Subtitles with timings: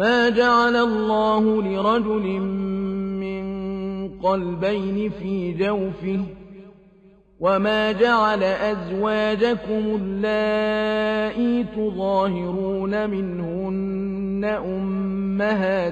[0.00, 2.26] ما جعل الله لرجل
[3.20, 3.44] من
[4.08, 6.20] قلبين في جوفه
[7.40, 15.88] وما جعل أزواجكم اللائي تظاهرون منهن أمهاتكم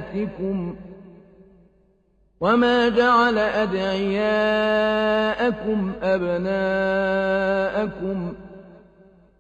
[2.41, 4.23] وما جعل أدعياءكم
[6.03, 7.13] أبناءكم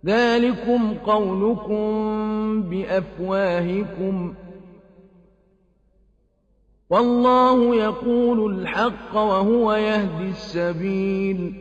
[0.06, 4.34] ذلكم قولكم بأفواهكم
[6.90, 11.54] والله يقول الحق وهو يهدي السبيل.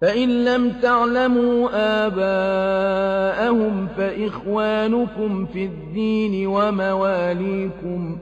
[0.01, 1.69] فإن لم تعلموا
[2.07, 8.19] آباءهم فإخوانكم في الدين ومواليكم.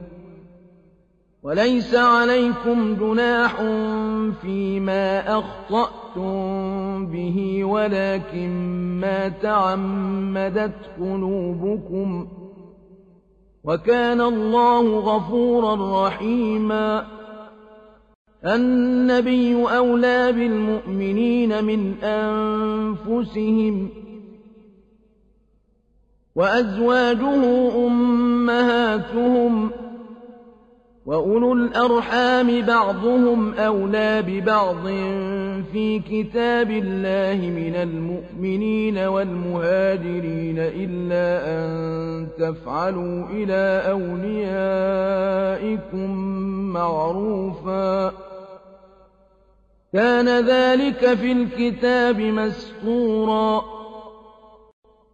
[1.43, 3.61] وليس عليكم جناح
[4.41, 6.04] فيما أخطأتم
[7.05, 8.49] به ولكن
[9.01, 12.27] ما تعمدت قلوبكم
[13.63, 17.05] وكان الله غفورا رحيما
[18.45, 23.89] النبي أولى بالمؤمنين من أنفسهم
[26.35, 29.71] وأزواجه أمهاتهم
[31.05, 34.87] وأولو الأرحام بعضهم أولى ببعض
[35.73, 43.83] في كتاب الله من المؤمنين والمهاجرين إلا أن تفعلوا إلى
[45.61, 46.09] أوليائكم
[46.73, 48.11] معروفا.
[49.93, 53.74] كان ذلك في الكتاب مسطورا.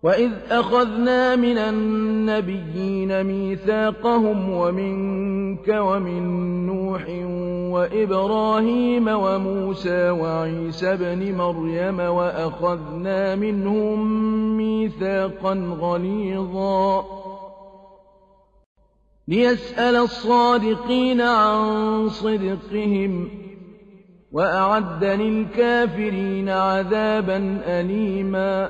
[0.04, 6.24] وإذ أخذنا من النبيين ميثاقهم ومنك ومن
[6.66, 7.06] نوح
[7.74, 13.98] وإبراهيم وموسى وعيسى بن مريم وأخذنا منهم
[14.58, 17.06] ميثاقا غليظا
[19.28, 23.30] ليسأل الصادقين عن صدقهم
[24.32, 28.70] وأعد للكافرين عذابا أليما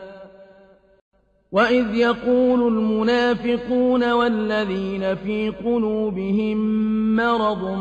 [1.51, 6.57] وإذ يقول المنافقون والذين في قلوبهم
[7.15, 7.77] مرض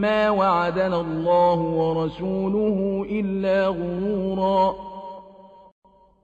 [0.00, 4.74] ما وعدنا الله ورسوله إلا غرورا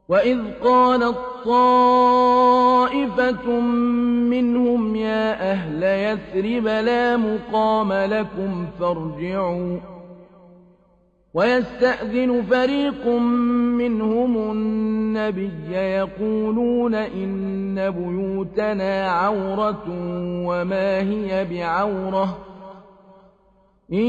[0.09, 2.81] وإذ قالت طائفة
[4.31, 9.79] منهم يا أهل يثرب لا مقام لكم فارجعوا
[11.35, 13.07] ويستأذن فريق
[13.79, 19.85] منهم النبي يقولون إن بيوتنا عورة
[20.47, 22.39] وما هي بعورة
[23.93, 24.07] إن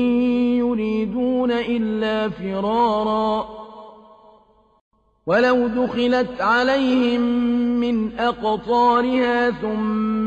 [0.57, 3.63] يريدون إلا فرارا
[5.27, 7.21] ولو دخلت عليهم
[7.80, 10.12] من أقطارها ثم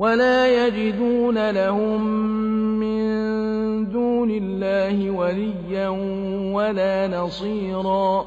[0.00, 2.04] ولا يجدون لهم
[2.80, 3.00] من
[3.92, 5.88] دون الله وليا
[6.54, 8.26] ولا نصيرا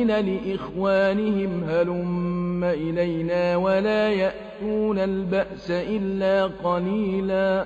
[0.08, 7.66] لإخوانهم هلم إلينا ولا يأتون البأس إلا قليلا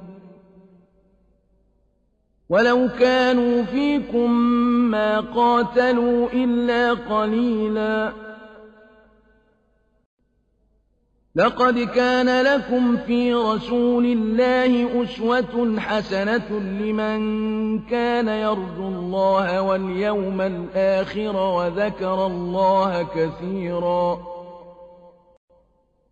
[2.51, 4.31] ولو كانوا فيكم
[4.91, 8.13] ما قاتلوا إلا قليلا
[11.35, 22.25] لقد كان لكم في رسول الله أسوة حسنة لمن كان يرجو الله واليوم الآخر وذكر
[22.25, 24.30] الله كثيراً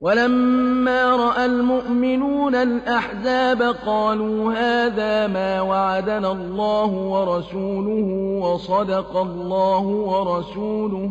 [0.02, 8.08] ولما رأى المؤمنون الأحزاب قالوا هذا ما وعدنا الله ورسوله
[8.42, 11.10] وصدق الله ورسوله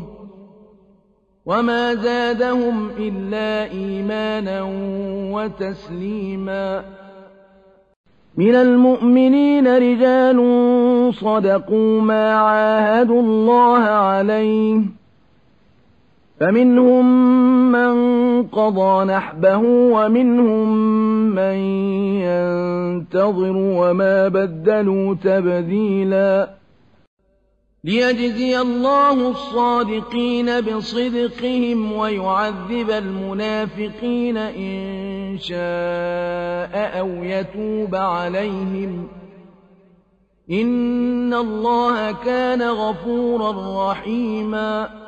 [1.46, 4.62] وما زادهم إلا إيمانا
[5.32, 6.84] وتسليما.
[8.36, 10.38] من المؤمنين رجال
[11.14, 14.80] صدقوا ما عاهدوا الله عليه
[16.40, 17.96] فمنهم من
[18.46, 20.68] قضى نحبه ومنهم
[21.34, 21.54] من
[22.22, 26.50] ينتظر وما بدلوا تبديلا.
[27.84, 39.08] ليجزي الله الصادقين بصدقهم ويعذب المنافقين إن شاء أو يتوب عليهم.
[40.50, 45.07] إن الله كان غفورا رحيما.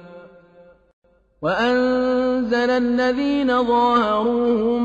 [1.41, 4.83] وأنزل الذين ظاهروهم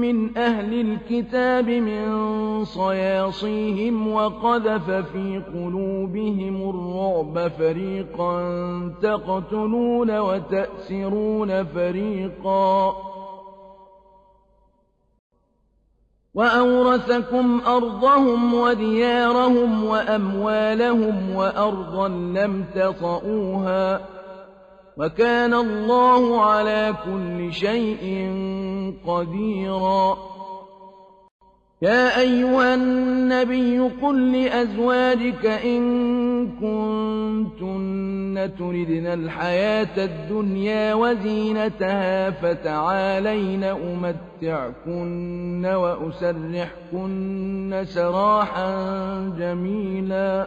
[0.00, 8.40] من أهل الكتاب من صياصيهم وقذف في قلوبهم الرعب فريقا
[9.02, 12.94] تقتلون وتأسرون فريقا
[16.34, 24.14] وأورثكم أرضهم وديارهم وأموالهم وأرضا لم تطئوها
[24.96, 28.30] وكان الله على كل شيء
[29.06, 30.16] قديرا.
[31.82, 35.82] يا أيها النبي قل لأزواجك إن
[36.60, 47.04] كنتن تردن الحياة الدنيا وزينتها فتعالين أمتعكن وأسرحكن
[47.84, 48.70] سراحا
[49.38, 50.46] جميلا.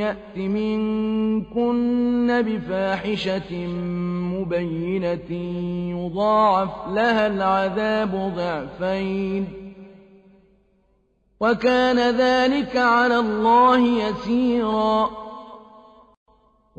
[0.00, 3.66] يأت منكن بفاحشة
[4.34, 5.32] مبينة
[5.98, 9.48] يضاعف لها العذاب ضعفين.
[11.40, 15.19] وكان ذلك على الله يسيرا.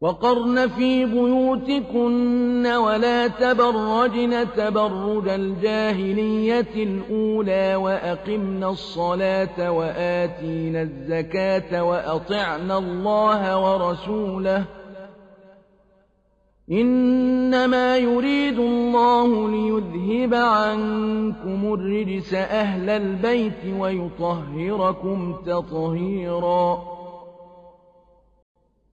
[0.00, 14.64] وقرن في بيوتكن ولا تبرجن تبرج الجاهلية الأولى وأقمن الصلاة وآتين الزكاة وأطعن الله ورسوله.
[16.72, 26.97] إنما يريد الله ليذهب عنكم الرجس أهل البيت ويطهركم تطهيراً.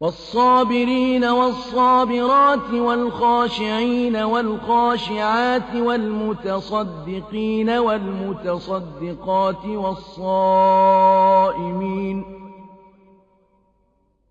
[0.00, 10.76] والصابرين والصابرات والخاشعين والخاشعات والمتصدقين والمتصدقات والصائمين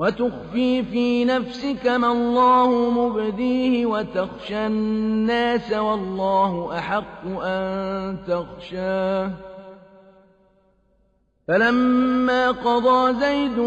[0.00, 9.30] وتخفي في نفسك ما الله مبديه وتخشى الناس والله أحق أن تخشاه.
[11.48, 13.58] فلما قضى زيد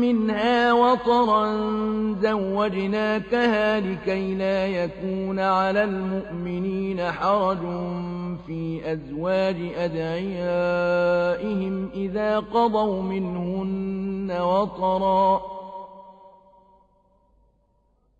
[0.00, 1.46] منها وطرا
[2.22, 7.58] زوجناكها لكي لا يكون على المؤمنين حرج
[8.46, 11.10] في أزواج أدعيائهم
[11.94, 15.61] إذا قضوا منهن وطرا.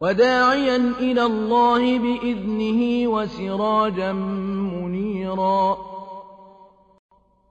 [0.00, 5.78] وداعيا إلى الله بإذنه وسراجا منيرا.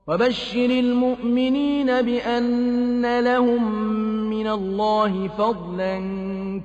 [0.08, 3.74] وبشر المؤمنين بأن لهم
[4.30, 5.98] من الله فضلا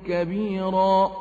[0.07, 1.11] كبيرا.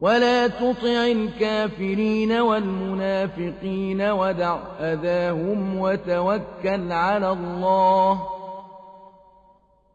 [0.00, 8.22] ولا تطع الكافرين والمنافقين ودع أذاهم وتوكل على الله.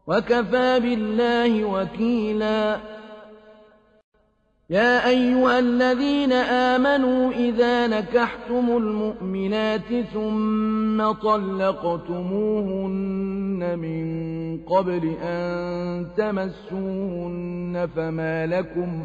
[0.06, 2.91] وكفى بالله وكيلا.
[4.72, 12.58] يا أيها الذين آمنوا إذا نكحتم المؤمنات ثم طلقتموهن
[13.78, 14.04] من
[14.64, 19.04] قبل أن تمسوهن فما لكم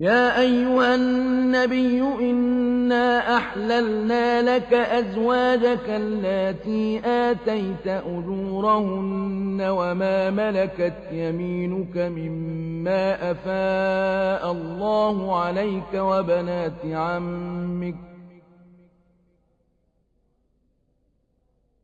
[0.00, 14.52] يا أيها النبي إنا أحللنا لك أزواجك التي آتيت أجورهن وما ملكت يمينك مما أفاء
[14.52, 17.94] الله عليك وبنات عمك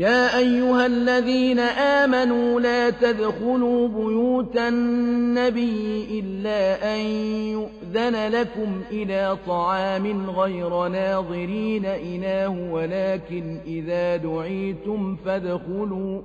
[0.00, 7.00] يا أيها الذين آمنوا لا تدخلوا بيوت النبي إلا أن
[7.52, 16.22] يؤذن لكم إلى طعام غير ناظرين إناه ولكن إذا دعيتم فادخلوا.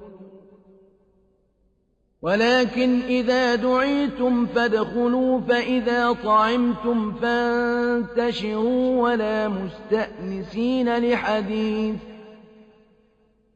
[2.21, 12.14] ولكن إذا دعيتم فادخلوا فإذا طعمتم فانتشروا ولا مستأنسين لحديث.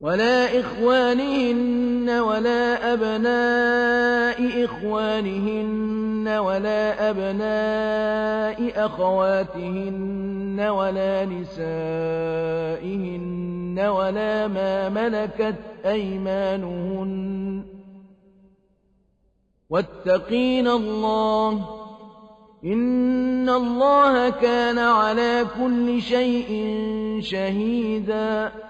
[0.00, 11.60] ولا إخوانهن ولا أبناء إخوانهن ولا أبناء أخواتهن ولا نسائهن
[13.78, 17.62] ولا ما ملكت أيمانهن.
[19.70, 21.68] واتقين الله.
[22.64, 26.76] إن الله كان على كل شيء
[27.20, 28.69] شهيداً.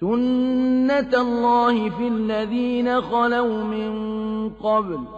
[0.00, 3.90] سُنَّةَ اللَّهِ فِي الَّذِينَ خَلَوْا مِن
[4.50, 5.08] قَبْلُ ۖ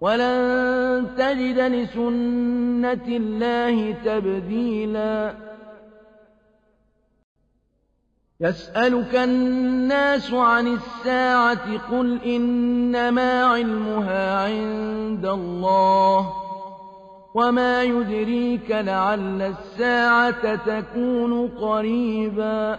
[0.00, 5.34] وَلَن تَجِدَ لِسُنَّةِ اللَّهِ تَبْدِيلًا
[8.40, 16.34] يَسْأَلُكَ النَّاسُ عَنِ السَّاعَةِ ۖ قُلْ إِنَّمَا عِلْمُهَا عِندَ اللَّهِ ۚ
[17.34, 22.78] وَمَا يُدْرِيكَ لَعَلَّ السَّاعَةَ تَكُونُ قَرِيبًا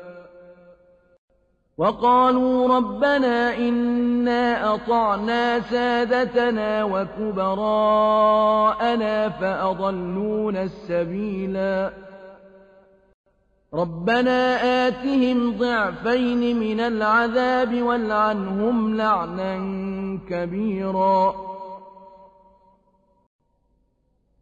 [1.81, 8.09] وقالوا ربنا إنا أطعنا سادتنا وكبراءنا
[9.29, 11.93] فأضلون السبيلا.
[13.73, 19.57] رَبَّنَا آتِهِمْ ضِعْفَيْنِ مِنَ الْعَذَابِ وَالْعَنْهُمْ لَعْنًا
[20.29, 21.35] كَبِيرًا.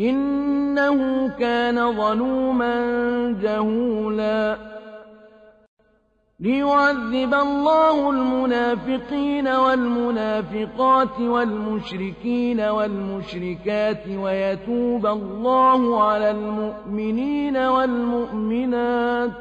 [0.00, 2.74] إِنَّهُ كَانَ ظَلُومًا
[3.42, 4.58] جَهُولًا.
[6.40, 19.34] لِيُعَذِّبَ اللَّهُ الْمُنَافِقِينَ وَالْمُنَافِقَاتِ وَالْمُشْرِكِينَ وَالْمُشْرِكَاتِ وَيَتُوبَ اللَّهُ عَلَى الْمُؤْمِنِينَ وَالْمُؤْمِنَاتِ ۗ.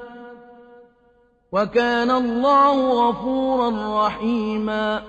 [1.51, 5.01] وَكَانَ اللَّهُ غَفُورًا رَّحِيمًا.